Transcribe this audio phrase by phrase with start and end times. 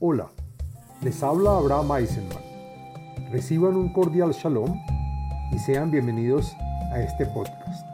[0.00, 0.30] Hola,
[1.02, 2.38] les habla Abraham Eisenman.
[3.32, 4.80] Reciban un cordial shalom
[5.50, 6.54] y sean bienvenidos
[6.92, 7.84] a este podcast.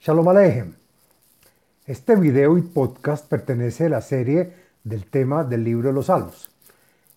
[0.00, 0.74] Shalom Aleichem.
[1.84, 4.54] Este video y podcast pertenece a la serie
[4.84, 6.50] del tema del libro de los Salmos.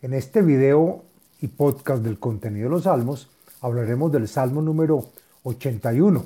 [0.02, 1.13] En este video
[1.44, 5.10] y podcast del contenido de los Salmos hablaremos del Salmo número
[5.44, 6.26] 81,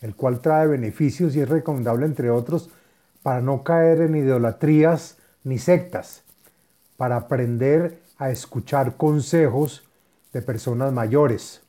[0.00, 2.70] el cual trae beneficios y es recomendable, entre otros,
[3.22, 6.22] para no caer en idolatrías ni sectas,
[6.96, 9.82] para aprender a escuchar consejos
[10.32, 11.60] de personas mayores,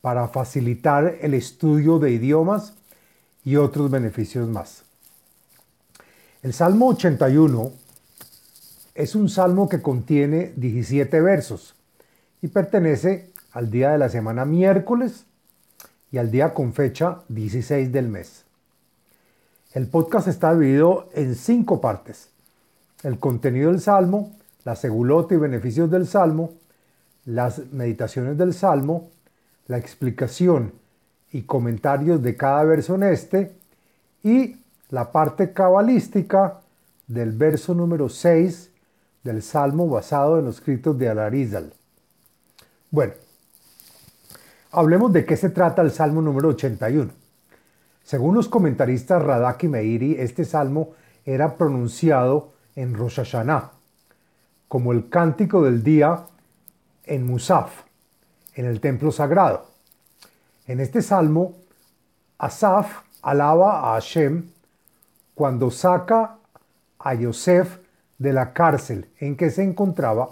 [0.00, 2.74] para facilitar el estudio de idiomas
[3.44, 4.82] y otros beneficios más.
[6.42, 7.72] El Salmo 81
[8.94, 11.74] es un salmo que contiene 17 versos
[12.42, 15.24] y pertenece al día de la semana miércoles
[16.10, 18.44] y al día con fecha 16 del mes.
[19.72, 22.28] El podcast está dividido en cinco partes.
[23.02, 24.32] El contenido del salmo,
[24.64, 26.52] la segulota y beneficios del salmo,
[27.24, 29.08] las meditaciones del salmo,
[29.68, 30.72] la explicación
[31.30, 33.52] y comentarios de cada verso en este
[34.22, 34.56] y
[34.90, 36.60] la parte cabalística
[37.06, 38.71] del verso número 6
[39.22, 41.72] del Salmo basado en los escritos de Alarizal.
[42.90, 43.14] Bueno,
[44.70, 47.10] hablemos de qué se trata el Salmo número 81.
[48.04, 50.90] Según los comentaristas Radak y Meiri, este salmo
[51.24, 53.70] era pronunciado en Rosh Hashanah,
[54.68, 56.26] como el cántico del día
[57.04, 57.82] en Musaf,
[58.54, 59.66] en el templo sagrado.
[60.66, 61.54] En este salmo,
[62.38, 64.50] Asaf alaba a Hashem
[65.34, 66.38] cuando saca
[66.98, 67.78] a Yosef
[68.22, 70.30] de la cárcel en que se encontraba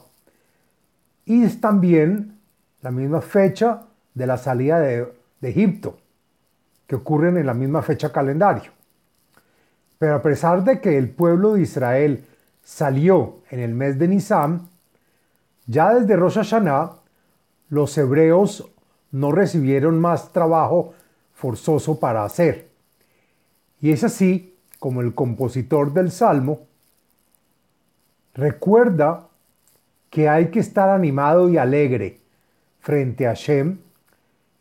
[1.27, 2.39] y es también
[2.83, 3.83] la misma fecha
[4.15, 5.99] de la salida de, Egipto,
[6.87, 8.71] que ocurren en la misma fecha calendario.
[9.99, 12.25] Pero a pesar de que el pueblo de Israel
[12.63, 14.69] salió en el mes de Nisan,
[15.67, 16.93] ya desde Rosh Hashanah
[17.71, 18.69] los hebreos
[19.13, 20.95] no recibieron más trabajo
[21.35, 22.69] forzoso para hacer.
[23.81, 26.70] Y es así como el compositor del Salmo
[28.35, 29.29] Recuerda
[30.11, 32.21] que hay que estar animado y alegre
[32.81, 33.79] frente a Shem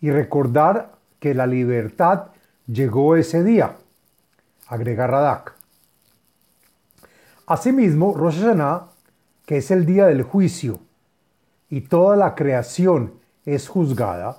[0.02, 2.28] y recordar que la libertad
[2.68, 3.76] llegó ese día,
[4.68, 5.56] agrega Radak.
[7.48, 8.88] Asimismo, Rosh Hashanah,
[9.46, 10.80] que es el día del juicio
[11.70, 13.14] y toda la creación
[13.46, 14.38] es juzgada,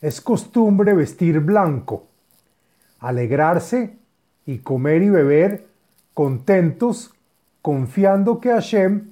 [0.00, 2.06] es costumbre vestir blanco,
[3.00, 3.96] alegrarse
[4.46, 5.66] y comer y beber
[6.14, 7.12] contentos
[7.66, 9.10] confiando que Hashem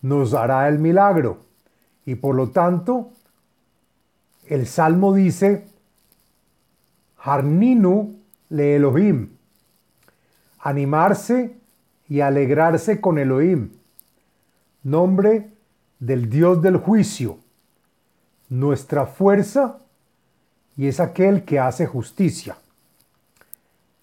[0.00, 1.44] nos hará el milagro.
[2.06, 3.10] Y por lo tanto,
[4.46, 5.66] el Salmo dice,
[7.18, 9.36] Harninu le Elohim,
[10.60, 11.54] animarse
[12.08, 13.72] y alegrarse con Elohim,
[14.84, 15.50] nombre
[15.98, 17.40] del Dios del juicio,
[18.48, 19.80] nuestra fuerza
[20.78, 22.56] y es aquel que hace justicia.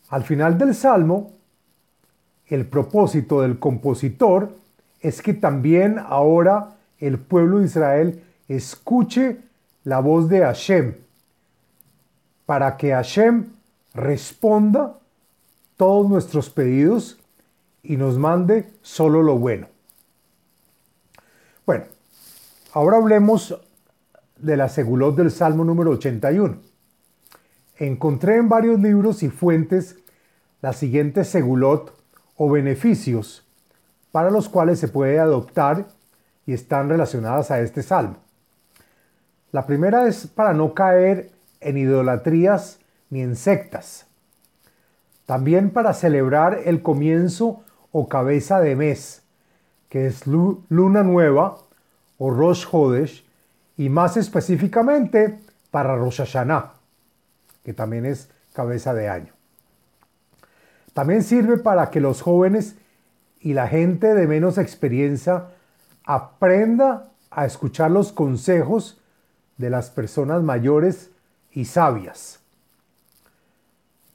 [0.09, 1.38] Al final del Salmo,
[2.49, 4.55] el propósito del compositor
[5.01, 9.37] es que también ahora el pueblo de Israel escuche
[9.83, 10.95] la voz de Hashem,
[12.45, 13.45] para que Hashem
[13.93, 14.97] responda
[15.77, 17.19] todos nuestros pedidos
[17.83, 19.67] y nos mande solo lo bueno.
[21.65, 21.85] Bueno,
[22.73, 23.55] ahora hablemos
[24.37, 26.57] de la segulot del Salmo número 81.
[27.77, 29.97] Encontré en varios libros y fuentes
[30.61, 31.98] la siguiente segulot
[32.39, 33.45] o beneficios
[34.13, 35.87] para los cuales se puede adoptar
[36.45, 38.17] y están relacionadas a este salmo.
[39.51, 42.79] La primera es para no caer en idolatrías
[43.09, 44.07] ni en sectas.
[45.25, 47.61] También para celebrar el comienzo
[47.91, 49.21] o cabeza de mes,
[49.89, 51.57] que es luna nueva
[52.17, 53.27] o Rosh Hodesh,
[53.75, 55.39] y más específicamente
[55.71, 56.73] para Rosh Hashanah,
[57.63, 59.38] que también es cabeza de año.
[60.99, 62.75] También sirve para que los jóvenes
[63.39, 65.45] y la gente de menos experiencia
[66.03, 68.99] aprenda a escuchar los consejos
[69.55, 71.09] de las personas mayores
[71.53, 72.41] y sabias.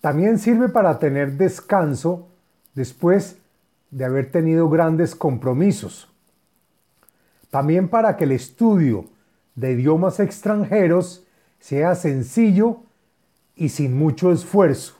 [0.02, 2.28] También sirve para tener descanso
[2.74, 3.38] después
[3.90, 6.12] de haber tenido grandes compromisos.
[7.48, 9.06] También para que el estudio
[9.54, 11.24] de idiomas extranjeros
[11.60, 12.82] sea sencillo
[13.56, 14.96] y sin mucho esfuerzo.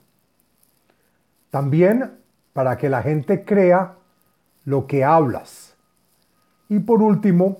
[1.54, 2.18] También
[2.52, 3.94] para que la gente crea
[4.64, 5.76] lo que hablas.
[6.68, 7.58] Y por último,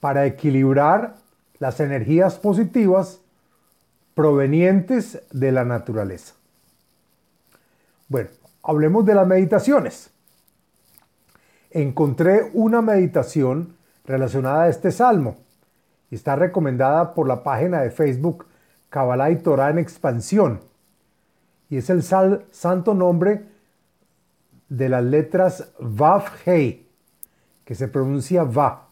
[0.00, 1.14] para equilibrar
[1.60, 3.20] las energías positivas
[4.16, 6.34] provenientes de la naturaleza.
[8.08, 8.30] Bueno,
[8.64, 10.10] hablemos de las meditaciones.
[11.70, 15.36] Encontré una meditación relacionada a este salmo
[16.10, 18.46] está recomendada por la página de Facebook
[18.90, 20.60] Kabbalah y Torah en Expansión.
[21.68, 23.44] Y es el santo nombre
[24.68, 26.86] de las letras Vav Hei,
[27.64, 28.88] que se pronuncia Va,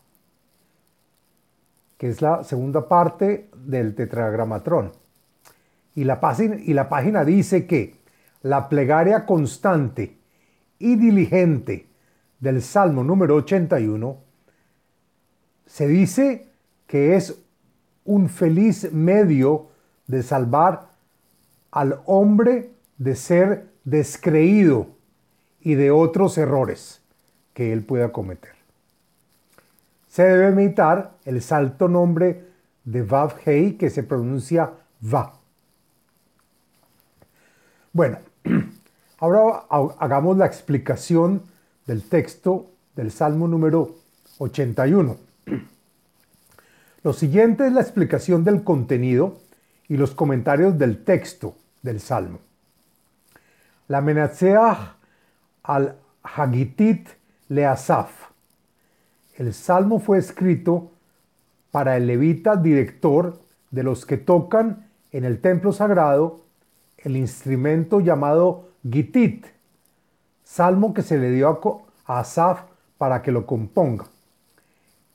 [1.97, 4.93] que es la segunda parte del tetragramatrón.
[5.95, 7.97] Y la, página, y la página dice que
[8.43, 10.19] la plegaria constante
[10.79, 11.89] y diligente
[12.41, 14.19] del Salmo número 81
[15.67, 16.49] se dice
[16.87, 17.39] que es
[18.05, 19.69] un feliz medio
[20.07, 20.94] de salvar
[21.75, 24.87] al hombre de ser descreído
[25.61, 27.03] y de otros errores
[27.53, 28.53] que él pueda cometer.
[30.09, 32.45] Se debe imitar el salto nombre
[32.85, 34.71] de Vav Hei que se pronuncia
[35.13, 35.35] Va.
[37.93, 38.19] Bueno,
[39.19, 39.65] ahora
[39.99, 41.43] hagamos la explicación
[41.87, 43.97] del texto del Salmo número
[44.39, 45.17] 81.
[47.03, 49.41] Lo siguiente es la explicación del contenido
[49.89, 52.41] y los comentarios del texto del Salmo.
[53.87, 54.97] La Menatseach
[55.63, 57.09] al Hagitit
[57.49, 58.31] Leasaf.
[59.37, 60.91] El Salmo fue escrito
[61.71, 63.39] para el levita director
[63.71, 66.41] de los que tocan en el templo sagrado
[66.97, 69.47] el instrumento llamado Gitit,
[70.43, 72.63] salmo que se le dio a Asaf
[72.97, 74.07] para que lo componga.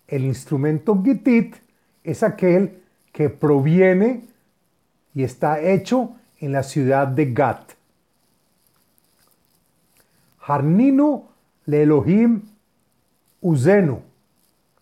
[0.07, 1.56] El instrumento Gitit
[2.04, 4.27] es aquel que proviene
[5.16, 7.74] y está hecho en la ciudad de Gat.
[10.41, 11.27] Harnino
[11.65, 12.41] le Elohim
[13.41, 14.00] Uzenu,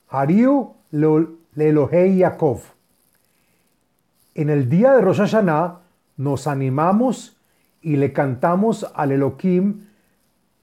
[0.09, 2.61] Hariu le Elohei Yaakov.
[4.35, 5.79] En el día de Rosh Hashanah
[6.17, 7.37] nos animamos
[7.81, 9.87] y le cantamos al Elohim,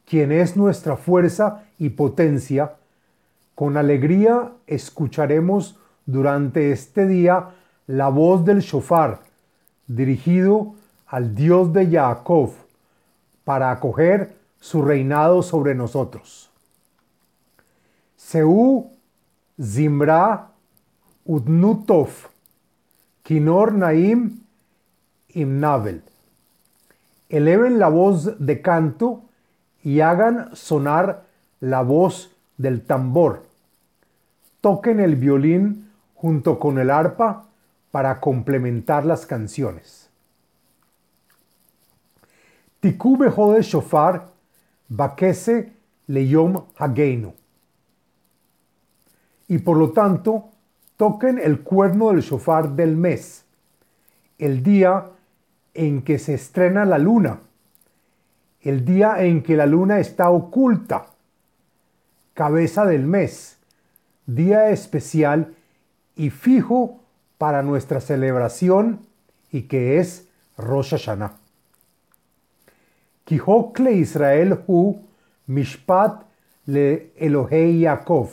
[0.06, 2.76] quien es nuestra fuerza y potencia.
[3.55, 7.50] Con alegría escucharemos durante este día
[7.87, 9.20] la voz del shofar
[9.87, 10.75] dirigido
[11.06, 12.50] al Dios de Jacob
[13.44, 16.50] para acoger su reinado sobre nosotros.
[18.16, 18.90] Seu
[19.60, 20.48] Zimra
[21.24, 22.08] Udnutov
[23.22, 24.40] Kinor Naim
[25.28, 26.02] Imnavel.
[27.28, 29.22] Eleven la voz de canto
[29.82, 31.24] y hagan sonar
[31.60, 33.44] la voz del tambor.
[34.60, 37.46] Toquen el violín junto con el arpa
[37.90, 40.03] para complementar las canciones.
[42.84, 44.26] Tiku de shofar
[44.90, 45.72] bakese
[46.06, 47.32] leyom hageinu.
[49.48, 50.50] Y por lo tanto,
[50.98, 53.46] toquen el cuerno del shofar del mes,
[54.38, 55.06] el día
[55.72, 57.40] en que se estrena la luna,
[58.60, 61.06] el día en que la luna está oculta,
[62.34, 63.56] cabeza del mes,
[64.26, 65.54] día especial
[66.16, 67.00] y fijo
[67.38, 69.06] para nuestra celebración
[69.50, 70.28] y que es
[70.58, 71.44] Rosh Hashanah.
[73.25, 74.97] Kihokle Israel hu
[75.49, 76.25] mishpat
[76.67, 78.31] le Elohei Yaakov.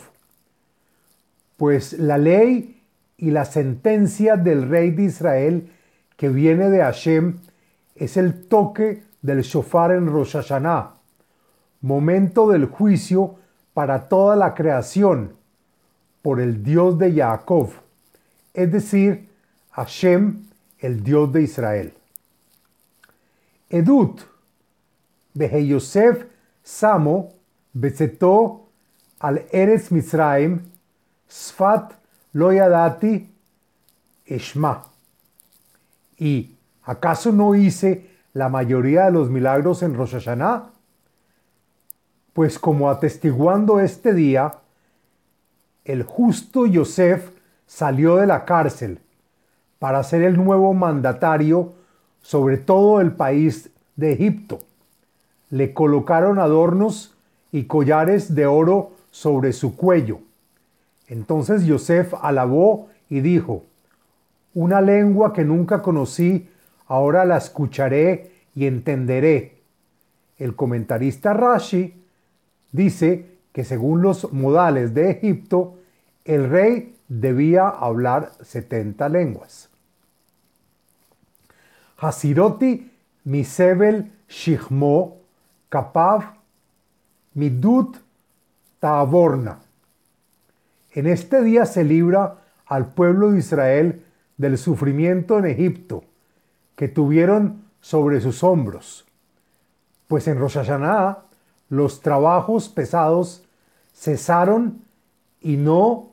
[1.58, 2.82] Pues la ley
[3.18, 5.72] y la sentencia del rey de Israel
[6.18, 7.40] que viene de Hashem
[7.96, 10.94] es el toque del shofar en Rosh Hashanah,
[11.82, 13.36] momento del juicio
[13.74, 15.36] para toda la creación
[16.22, 17.70] por el Dios de Jacob,
[18.54, 19.30] es decir,
[19.72, 20.46] Hashem,
[20.80, 21.94] el Dios de Israel.
[23.70, 24.22] Edut,
[25.34, 26.26] Behe Yosef
[26.64, 27.34] Samo,
[27.74, 28.68] Bezetó
[29.20, 30.60] al Eretz Misraim,
[31.30, 31.94] Sfat
[32.34, 33.30] Loyadati,
[34.26, 34.84] Eshma.
[36.18, 40.28] ¿Y acaso no hice la mayoría de los milagros en Rosh?
[42.34, 44.52] Pues como atestiguando este día,
[45.86, 47.32] el justo Yosef
[47.66, 49.00] salió de la cárcel
[49.80, 51.74] para ser el nuevo mandatario
[52.22, 54.60] sobre todo el país de Egipto.
[55.52, 57.14] Le colocaron adornos
[57.52, 60.20] y collares de oro sobre su cuello.
[61.08, 63.64] Entonces Yosef alabó y dijo,
[64.54, 66.50] una lengua que nunca conocí,
[66.88, 69.60] ahora la escucharé y entenderé.
[70.38, 71.94] El comentarista Rashi
[72.72, 75.78] dice que según los modales de Egipto,
[76.26, 79.70] el rey debía hablar 70 lenguas.
[81.98, 82.92] Hasiroti
[83.26, 85.21] misebel shihmo
[85.72, 86.24] kapav
[87.34, 87.96] midut
[88.82, 89.60] tavorna.
[90.92, 92.36] En este día se libra
[92.66, 96.04] al pueblo de Israel del sufrimiento en Egipto
[96.76, 99.06] que tuvieron sobre sus hombros.
[100.10, 100.58] Pues en Rosh
[101.70, 103.46] los trabajos pesados
[103.94, 104.82] cesaron
[105.40, 106.12] y no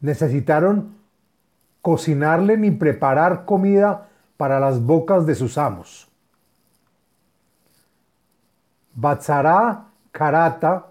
[0.00, 0.94] necesitaron
[1.82, 6.05] cocinarle ni preparar comida para las bocas de sus amos.
[8.96, 10.86] Batzara karata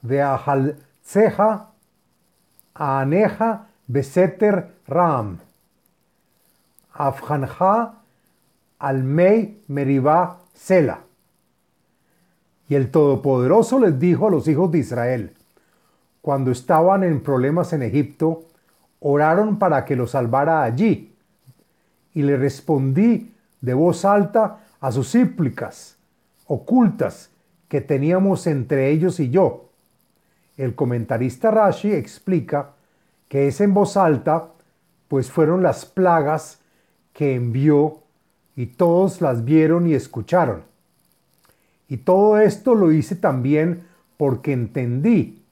[0.00, 0.24] de
[1.02, 1.68] ceja
[2.74, 5.38] aneja beseter ram.
[6.94, 7.92] Afjanja
[8.78, 11.00] almei meribá sela.
[12.68, 15.34] Y el Todopoderoso les dijo a los hijos de Israel,
[16.22, 18.44] cuando estaban en problemas en Egipto,
[19.00, 21.14] oraron para que los salvara allí.
[22.14, 25.98] Y le respondí de voz alta a sus súplicas
[26.46, 27.30] ocultas
[27.68, 29.70] que teníamos entre ellos y yo.
[30.56, 32.70] El comentarista Rashi explica
[33.28, 34.50] que es en voz alta,
[35.08, 36.60] pues fueron las plagas
[37.12, 38.02] que envió
[38.56, 40.62] y todos las vieron y escucharon.
[41.88, 43.86] Y todo esto lo hice también
[44.16, 45.42] porque entendí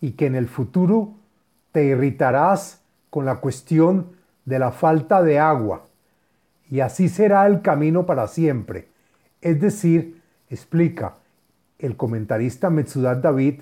[0.00, 1.14] y que en el futuro
[1.72, 4.12] te irritarás con la cuestión
[4.44, 5.86] de la falta de agua,
[6.70, 8.88] y así será el camino para siempre.
[9.42, 11.16] Es decir, explica
[11.78, 13.60] el comentarista Metzudat David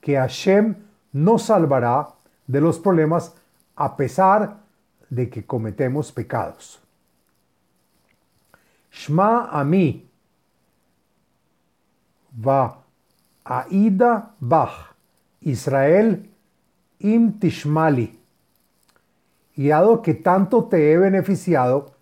[0.00, 0.76] que Hashem
[1.12, 2.08] no salvará
[2.46, 3.34] de los problemas
[3.74, 4.60] a pesar
[5.10, 6.80] de que cometemos pecados.
[8.92, 10.08] Shma a mí
[12.46, 12.82] va
[13.44, 14.94] Aida Bach,
[15.40, 16.28] Israel
[17.00, 18.18] im Tishmali.
[19.54, 21.94] Y dado que tanto te he beneficiado,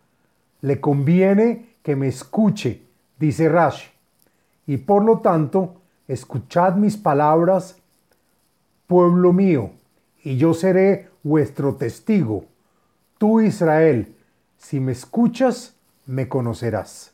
[0.60, 2.83] le conviene que me escuche,
[3.18, 3.90] dice Rashi.
[4.66, 7.76] Y por lo tanto, escuchad mis palabras,
[8.86, 9.70] pueblo mío,
[10.22, 12.46] y yo seré vuestro testigo.
[13.18, 14.14] Tú, Israel,
[14.58, 15.74] si me escuchas,
[16.06, 17.12] me conocerás.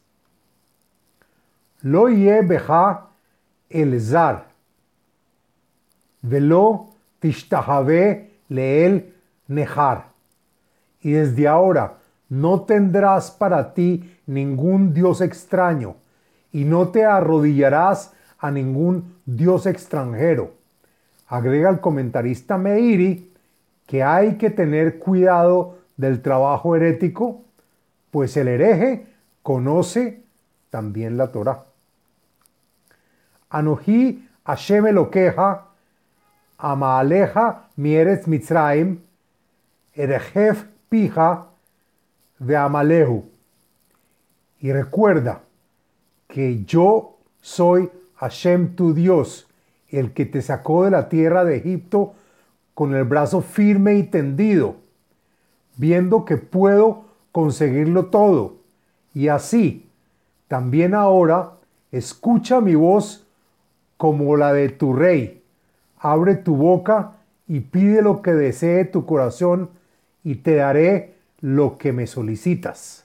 [1.83, 3.09] Lo beja
[3.69, 4.49] el zar,
[6.23, 6.90] velo
[7.21, 9.14] tishtahave leel
[9.49, 10.11] nejar.
[11.00, 12.00] Y desde ahora
[12.30, 15.96] no tendrás para ti ningún Dios extraño,
[16.52, 20.52] y no te arrodillarás a ningún Dios extranjero.
[21.28, 23.32] Agrega el comentarista Meiri
[23.87, 27.42] que hay que tener cuidado del trabajo herético,
[28.10, 29.06] pues el hereje
[29.42, 30.22] conoce
[30.70, 31.64] también la Torah.
[33.50, 35.66] Anoji Hashem Elokeja,
[36.58, 39.00] Amaaleja Mieres Mitzraim,
[39.94, 41.50] Erejef Pija
[42.40, 43.25] de Amalehu.
[44.59, 45.42] Y recuerda
[46.26, 49.47] que yo soy Hashem tu Dios,
[49.88, 52.14] el que te sacó de la tierra de Egipto
[52.75, 54.76] con el brazo firme y tendido,
[55.76, 58.56] viendo que puedo conseguirlo todo.
[59.14, 59.88] Y así,
[60.49, 61.52] también ahora,
[61.92, 63.26] escucha mi voz
[63.97, 65.42] como la de tu rey.
[65.99, 67.12] Abre tu boca
[67.47, 69.70] y pide lo que desee tu corazón
[70.23, 73.04] y te daré lo que me solicitas.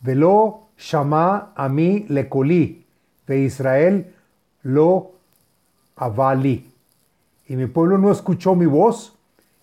[0.00, 2.86] Velo shama a mí le colí,
[3.26, 4.14] de Israel
[4.62, 5.12] lo
[5.96, 6.70] avali.
[7.46, 9.16] Y mi pueblo no escuchó mi voz,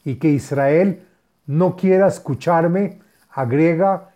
[0.04, 1.06] y que Israel
[1.46, 3.00] no quiera escucharme,
[3.30, 4.10] agrega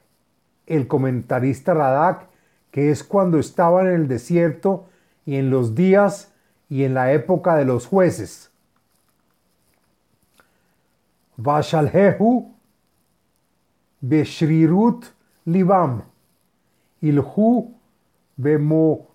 [0.65, 2.27] el comentarista Radak,
[2.71, 4.87] que es cuando estaban en el desierto
[5.25, 6.33] y en los días
[6.69, 8.51] y en la época de los jueces.
[11.37, 12.53] Vashalhehu
[14.01, 15.05] Beshrirut
[15.45, 16.03] Libam
[17.01, 17.73] Ilhu
[18.37, 19.07] Bemo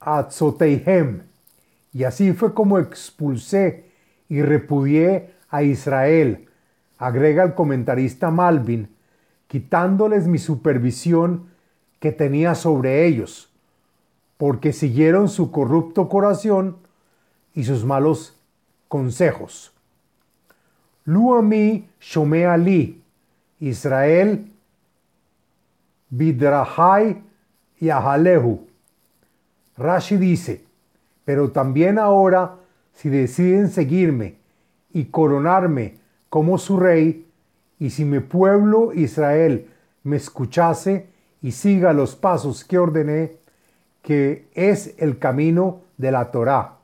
[0.00, 1.22] Atzoteihem.
[1.92, 3.90] Y así fue como expulsé
[4.28, 6.48] y repudié a Israel,
[6.98, 8.88] agrega el comentarista Malvin,
[9.46, 11.50] quitándoles mi supervisión
[12.00, 13.54] que tenía sobre ellos
[14.36, 16.78] porque siguieron su corrupto corazón
[17.54, 18.40] y sus malos
[18.88, 19.73] consejos.
[21.06, 23.02] Luami Shomea Ali,
[23.60, 24.50] Israel,
[26.10, 27.22] Bidrahai
[27.80, 28.66] y Ahalehu.
[29.76, 30.64] Rashi dice,
[31.24, 32.56] pero también ahora,
[32.92, 34.36] si deciden seguirme
[34.92, 35.96] y coronarme
[36.28, 37.26] como su rey,
[37.78, 39.68] y si mi pueblo Israel
[40.04, 41.08] me escuchase
[41.42, 43.32] y siga los pasos que ordené,
[44.02, 46.76] que es el camino de la Torá.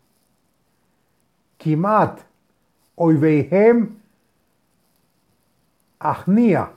[1.58, 2.20] Kimat
[2.96, 3.99] oiveihem
[6.00, 6.72] achnia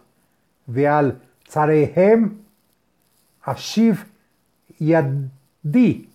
[0.67, 2.37] veal tzarehem
[3.43, 4.05] ashiv
[4.79, 6.09] yaddi.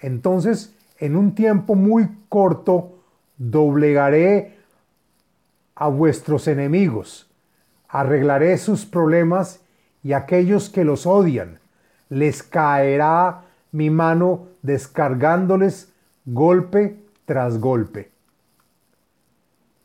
[0.00, 2.98] Entonces, en un tiempo muy corto,
[3.36, 4.56] doblegaré
[5.74, 7.30] a vuestros enemigos,
[7.88, 9.60] arreglaré sus problemas
[10.02, 11.58] y aquellos que los odian,
[12.08, 15.92] les caerá mi mano descargándoles
[16.24, 16.96] golpe
[17.26, 18.10] tras golpe.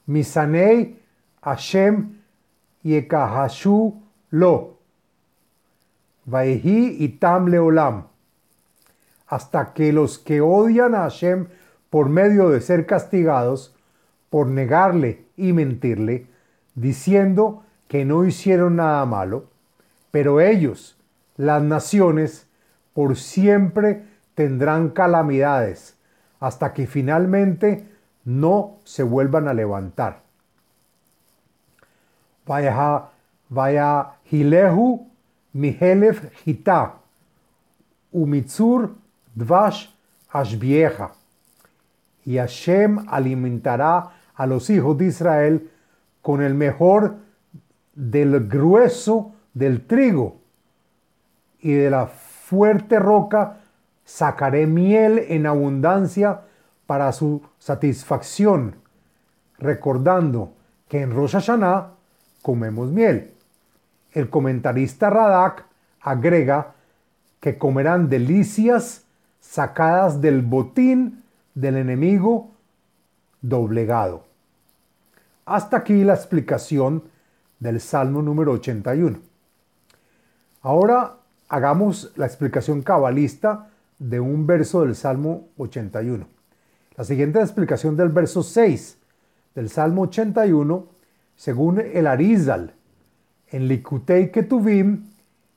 [0.06, 1.00] Misanei
[1.42, 2.21] Hashem
[2.84, 4.78] Yekahashu Lo.
[6.28, 8.08] Itam Leolam.
[9.28, 11.48] Hasta que los que odian a Hashem
[11.90, 13.76] por medio de ser castigados,
[14.30, 16.28] por negarle y mentirle,
[16.76, 19.50] diciendo que no hicieron nada malo,
[20.10, 20.98] pero ellos,
[21.36, 22.48] las naciones,
[22.94, 25.98] por siempre tendrán calamidades,
[26.40, 27.88] hasta que finalmente
[28.24, 30.24] no se vuelvan a levantar.
[32.46, 33.10] Vaya,
[33.50, 35.08] vaya Hilehu
[35.54, 36.94] Mihelef Hita,
[38.12, 38.96] Umitsur
[39.36, 39.88] Dvash
[40.32, 41.12] Ashvieja.
[42.26, 45.70] Y Hashem alimentará a los hijos de Israel
[46.22, 47.18] con el mejor
[47.94, 50.38] del grueso del trigo
[51.60, 53.58] y de la fuerte roca
[54.06, 56.42] sacaré miel en abundancia
[56.86, 58.76] para su satisfacción,
[59.58, 60.54] recordando
[60.88, 61.92] que en Rosh Hashanah
[62.42, 63.32] comemos miel.
[64.12, 65.66] El comentarista Radak
[66.02, 66.74] agrega
[67.40, 69.06] que comerán delicias
[69.40, 71.24] sacadas del botín
[71.56, 72.52] del enemigo
[73.42, 74.26] doblegado.
[75.46, 77.04] Hasta aquí la explicación
[77.60, 79.20] del Salmo número 81.
[80.62, 81.18] Ahora
[81.50, 83.70] hagamos la explicación cabalista
[84.00, 86.26] de un verso del Salmo 81.
[86.96, 88.98] La siguiente explicación del verso 6
[89.56, 90.86] del Salmo 81,
[91.42, 92.72] según el Arizal,
[93.50, 95.08] en Likutei Ketuvim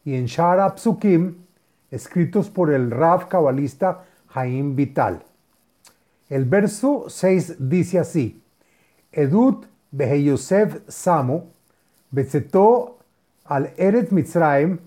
[0.03, 1.45] y en Shara Psukim,
[1.91, 5.23] escritos por el Rav cabalista Jaim Vital.
[6.31, 8.43] El verso 6 dice así:
[9.13, 11.49] Edut Yosef Samo,
[12.11, 13.01] Betzeto
[13.45, 14.79] al Eret Mitzraim,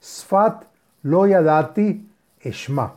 [0.00, 0.66] Sfat
[1.02, 2.94] lo yadati Eshma.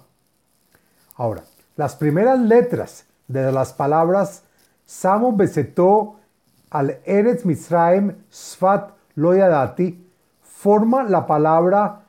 [1.16, 1.44] Ahora,
[1.76, 4.44] las primeras letras de las palabras
[4.86, 6.18] Samo Besetó
[6.72, 9.98] al Eretz Mitzrayim Sfat Loyadati
[10.42, 12.02] forma la palabra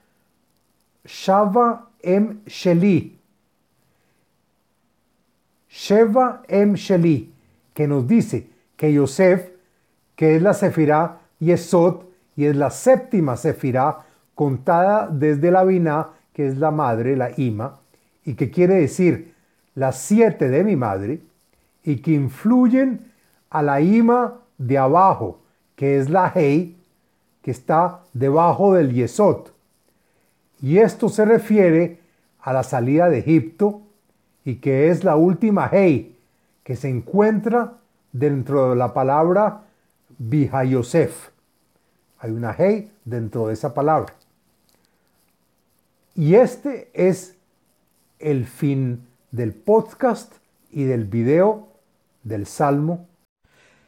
[1.04, 3.16] Shava Em Sheli.
[5.68, 7.32] Sheva Em Sheli,
[7.74, 9.50] que nos dice que Yosef,
[10.16, 12.04] que es la Sefirá Yesod,
[12.36, 13.98] y es la séptima Sefirá
[14.34, 17.80] contada desde la Binah, que es la madre, la Ima,
[18.24, 19.34] y que quiere decir
[19.74, 21.20] las siete de mi madre,
[21.84, 23.12] y que influyen
[23.50, 25.40] a la ima de abajo,
[25.76, 26.76] que es la Hei,
[27.42, 29.48] que está debajo del Yesod.
[30.60, 32.00] Y esto se refiere
[32.40, 33.82] a la salida de Egipto
[34.44, 36.16] y que es la última Hei
[36.64, 37.78] que se encuentra
[38.12, 39.62] dentro de la palabra
[40.18, 41.30] Yosef.
[42.18, 44.12] Hay una Hei dentro de esa palabra.
[46.14, 47.36] Y este es
[48.18, 50.34] el fin del podcast
[50.70, 51.68] y del video
[52.24, 53.06] del Salmo.